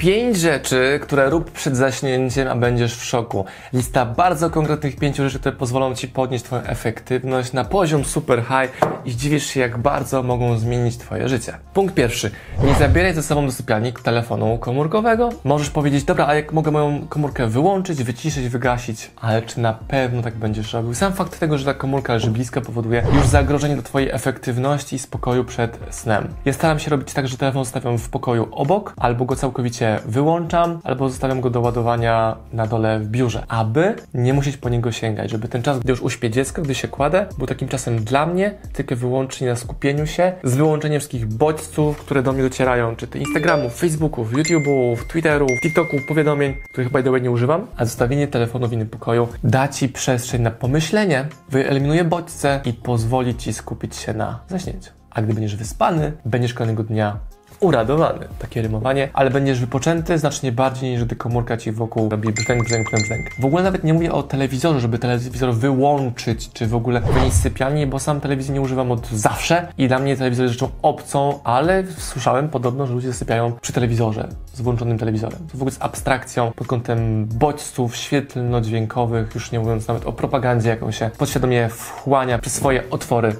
[0.00, 3.44] Pięć rzeczy, które rób przed zaśnięciem, a będziesz w szoku.
[3.72, 8.90] Lista bardzo konkretnych pięciu rzeczy, które pozwolą Ci podnieść Twoją efektywność na poziom super high
[9.04, 11.58] i zdziwisz się, jak bardzo mogą zmienić Twoje życie.
[11.74, 12.30] Punkt pierwszy.
[12.64, 15.28] Nie zabieraj ze sobą do sypialni telefonu komórkowego.
[15.44, 20.22] Możesz powiedzieć, dobra, a jak mogę moją komórkę wyłączyć, wyciszyć, wygasić, ale czy na pewno
[20.22, 20.94] tak będziesz robił?
[20.94, 24.98] Sam fakt tego, że ta komórka leży blisko powoduje już zagrożenie do Twojej efektywności i
[24.98, 26.28] spokoju przed snem.
[26.44, 30.80] Ja staram się robić tak, że telefon stawiam w pokoju obok, albo go całkowicie wyłączam,
[30.84, 35.30] albo zostawiam go do ładowania na dole w biurze, aby nie musieć po niego sięgać,
[35.30, 38.54] żeby ten czas, gdy już uśpię dziecko, gdy się kładę, był takim czasem dla mnie,
[38.72, 43.18] tylko wyłącznie na skupieniu się, z wyłączeniem wszystkich bodźców, które do mnie docierają, czy to
[43.18, 48.68] Instagramów, Facebooków, YouTube'ów, Twitterów, TikToków, powiadomień, których by the way nie używam, a zostawienie telefonu
[48.68, 54.14] w innym pokoju da Ci przestrzeń na pomyślenie, wyeliminuje bodźce i pozwoli Ci skupić się
[54.14, 54.90] na zaśnięciu.
[55.10, 57.16] A gdy będziesz wyspany, będziesz kolejnego dnia
[57.60, 58.28] uradowany.
[58.38, 62.88] Takie rymowanie, ale będziesz wypoczęty znacznie bardziej niż gdy komórka ci wokół robi brzęk, brzęk,
[62.88, 63.26] brzęk, brzęk.
[63.40, 67.40] W ogóle nawet nie mówię o telewizorze, żeby telewizor wyłączyć, czy w ogóle wynieść z
[67.40, 71.40] sypialni, bo sam telewizji nie używam od zawsze i dla mnie telewizor jest rzeczą obcą,
[71.44, 75.38] ale słyszałem podobno, że ludzie zasypiają przy telewizorze, z włączonym telewizorem.
[75.52, 80.68] To w ogóle z abstrakcją pod kątem bodźców świetlno-dźwiękowych, już nie mówiąc nawet o propagandzie,
[80.68, 83.36] jaką się podświadomie wchłania przez swoje otwory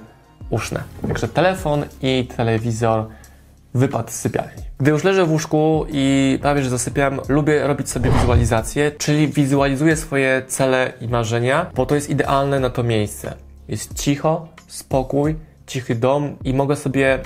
[0.51, 0.83] uszne.
[1.09, 3.07] Także telefon i telewizor
[3.75, 4.63] wypad z sypialni.
[4.79, 9.97] Gdy już leżę w łóżku i prawie że zasypiam, lubię robić sobie wizualizację, czyli wizualizuję
[9.97, 13.35] swoje cele i marzenia, bo to jest idealne na to miejsce.
[13.69, 17.19] Jest cicho, spokój, cichy dom i mogę sobie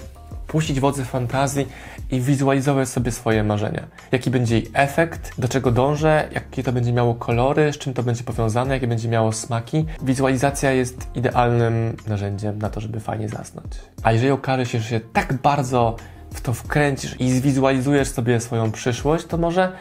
[0.47, 1.69] puścić wodze fantazji
[2.11, 3.87] i wizualizować sobie swoje marzenia.
[4.13, 8.03] Jaki będzie jej efekt, do czego dążę, jakie to będzie miało kolory, z czym to
[8.03, 9.85] będzie powiązane, jakie będzie miało smaki.
[10.03, 13.67] Wizualizacja jest idealnym narzędziem na to, żeby fajnie zasnąć.
[14.03, 15.97] A jeżeli okaże się, że się tak bardzo
[16.45, 19.73] to wkręcisz i zwizualizujesz sobie swoją przyszłość, to może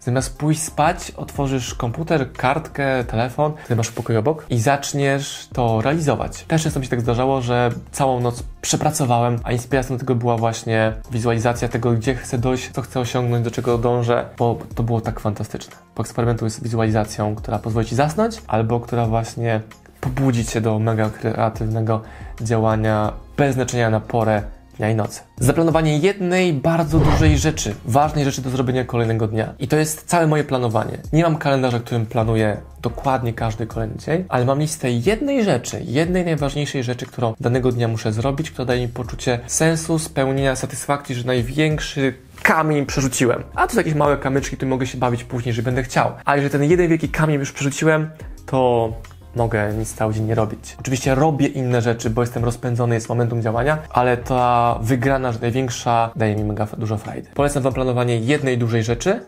[0.00, 5.80] zamiast pójść spać, otworzysz komputer, kartkę, telefon, który masz w pokoju obok i zaczniesz to
[5.80, 6.44] realizować.
[6.44, 10.36] Też często mi się tak zdarzało, że całą noc przepracowałem, a inspiracją do tego była
[10.36, 15.00] właśnie wizualizacja tego, gdzie chcę dojść, co chcę osiągnąć, do czego dążę, bo to było
[15.00, 15.76] tak fantastyczne.
[15.94, 19.60] Poeksperymentuj z wizualizacją, która pozwoli Ci zasnąć, albo która właśnie
[20.00, 22.02] pobudzi Cię do mega kreatywnego
[22.40, 24.42] działania bez znaczenia na porę
[24.78, 25.20] dnia i nocy.
[25.38, 29.54] Zaplanowanie jednej bardzo dużej rzeczy, ważnej rzeczy do zrobienia kolejnego dnia.
[29.58, 30.98] I to jest całe moje planowanie.
[31.12, 36.24] Nie mam kalendarza, którym planuję dokładnie każdy kolejny dzień, ale mam listę jednej rzeczy, jednej
[36.24, 41.24] najważniejszej rzeczy, którą danego dnia muszę zrobić, która daje mi poczucie sensu, spełnienia, satysfakcji, że
[41.24, 43.42] największy kamień przerzuciłem.
[43.54, 46.12] A to są jakieś małe kamyczki, które mogę się bawić później, że będę chciał.
[46.24, 48.10] A jeżeli ten jeden wielki kamień już przerzuciłem,
[48.46, 48.92] to
[49.36, 50.76] mogę nic cały dzień nie robić.
[50.80, 56.10] Oczywiście robię inne rzeczy, bo jestem rozpędzony, jest momentum działania, ale ta wygrana, że największa,
[56.16, 57.28] daje mi mega dużo frajdy.
[57.34, 59.20] Polecam Wam planowanie jednej dużej rzeczy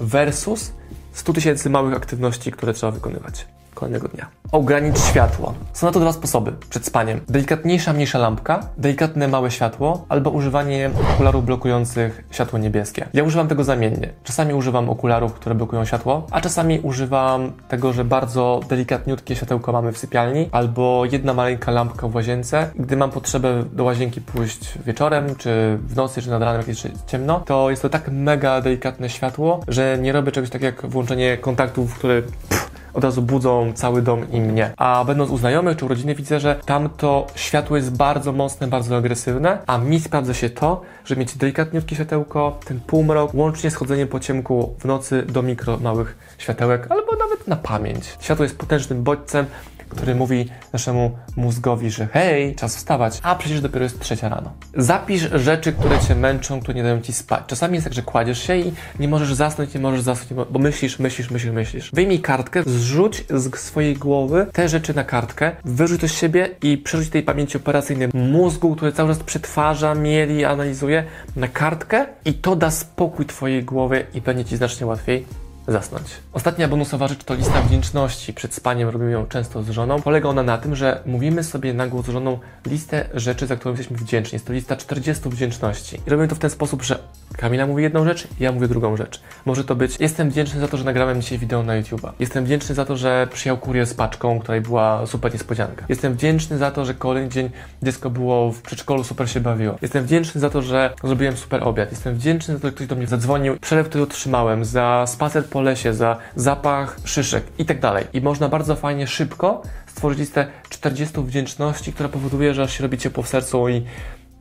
[0.00, 0.72] versus
[1.12, 3.46] 100 tysięcy małych aktywności, które trzeba wykonywać
[3.78, 4.26] kolejnego dnia.
[4.52, 5.54] Ogranicz światło.
[5.72, 7.20] Są na to dwa sposoby przed spaniem.
[7.28, 13.06] Delikatniejsza, mniejsza lampka, delikatne, małe światło, albo używanie okularów blokujących światło niebieskie.
[13.14, 14.08] Ja używam tego zamiennie.
[14.24, 19.92] Czasami używam okularów, które blokują światło, a czasami używam tego, że bardzo delikatniutkie światełko mamy
[19.92, 22.70] w sypialni, albo jedna maleńka lampka w łazience.
[22.74, 26.88] Gdy mam potrzebę do łazienki pójść wieczorem, czy w nocy, czy nad ranem, jak jest
[27.06, 31.36] ciemno, to jest to tak mega delikatne światło, że nie robię czegoś takiego jak włączenie
[31.36, 32.67] kontaktów, które pff,
[32.98, 34.72] od razu budzą cały dom i mnie.
[34.76, 38.96] A będąc u znajomych czy u rodziny widzę, że tamto światło jest bardzo mocne, bardzo
[38.96, 44.08] agresywne, a mi sprawdza się to, że mieć delikatniutkie światełko, ten półmrok, łącznie z chodzeniem
[44.08, 48.16] po ciemku w nocy do mikro małych światełek, albo nawet na pamięć.
[48.20, 49.46] Światło jest potężnym bodźcem,
[49.88, 54.52] który mówi naszemu mózgowi, że hej, czas wstawać, a przecież dopiero jest trzecia rano.
[54.76, 57.44] Zapisz rzeczy, które cię męczą, które nie dają ci spać.
[57.46, 60.98] Czasami jest tak, że kładziesz się i nie możesz zasnąć, nie możesz zasnąć, bo myślisz,
[60.98, 61.90] myślisz, myślisz, myślisz.
[61.92, 66.78] Wyjmij kartkę, zrzuć z swojej głowy te rzeczy na kartkę, wyrzuć to z siebie i
[66.78, 71.04] przerzuć tej pamięci operacyjnej mózgu, który cały czas przetwarza, mieli, analizuje
[71.36, 76.04] na kartkę i to da spokój twojej głowie i będzie ci znacznie łatwiej zasnąć.
[76.32, 78.32] Ostatnia bonusowa rzecz to lista wdzięczności.
[78.32, 80.02] Przed spaniem robimy ją często z żoną.
[80.02, 83.72] Polega ona na tym, że mówimy sobie na głos z żoną listę rzeczy, za które
[83.72, 84.36] jesteśmy wdzięczni.
[84.36, 86.00] Jest to lista 40 wdzięczności.
[86.06, 86.98] I robimy to w ten sposób, że
[87.36, 89.20] Kamila mówi jedną rzecz, ja mówię drugą rzecz.
[89.46, 92.12] Może to być, jestem wdzięczny za to, że nagrałem dzisiaj wideo na YouTube'a.
[92.18, 95.84] Jestem wdzięczny za to, że przyjął kurier z paczką, której była super niespodzianka.
[95.88, 97.50] Jestem wdzięczny za to, że kolejny dzień
[97.82, 99.78] dziecko było w przedszkolu, super się bawiło.
[99.82, 101.90] Jestem wdzięczny za to, że zrobiłem super obiad.
[101.90, 105.57] Jestem wdzięczny za to, że ktoś do mnie zadzwonił, przelew, który otrzymałem, za spacer po
[105.58, 108.04] po lesie, za zapach szyszek i tak dalej.
[108.12, 112.98] I można bardzo fajnie, szybko stworzyć listę 40 wdzięczności, która powoduje, że aż się robi
[112.98, 113.84] ciepło w sercu i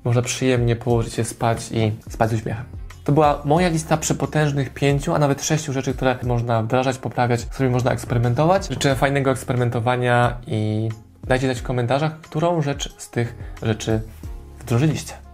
[0.04, 2.66] można przyjemnie położyć się spać i spać z uśmiechem.
[3.04, 7.46] To była moja lista przepotężnych pięciu, a nawet sześciu rzeczy, które można wdrażać, poprawiać, z
[7.46, 8.70] którymi można eksperymentować.
[8.70, 10.90] Życzę fajnego eksperymentowania i
[11.28, 14.02] dajcie znać w komentarzach, którą rzecz z tych rzeczy
[14.60, 15.27] wdrożyliście.